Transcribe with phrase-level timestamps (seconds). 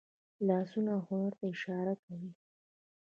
[0.47, 2.31] لاسونه هنر ته اشاره کوي